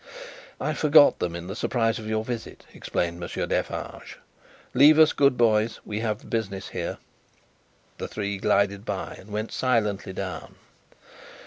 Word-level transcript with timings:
"I 0.59 0.73
forgot 0.73 1.19
them 1.19 1.35
in 1.35 1.45
the 1.45 1.55
surprise 1.55 1.99
of 1.99 2.07
your 2.07 2.25
visit," 2.25 2.65
explained 2.73 3.19
Monsieur 3.19 3.45
Defarge. 3.45 4.17
"Leave 4.73 4.97
us, 4.97 5.13
good 5.13 5.37
boys; 5.37 5.79
we 5.85 5.99
have 5.99 6.27
business 6.27 6.69
here." 6.69 6.97
The 7.99 8.07
three 8.07 8.39
glided 8.39 8.83
by, 8.83 9.13
and 9.19 9.29
went 9.29 9.51
silently 9.51 10.11
down. 10.13 10.55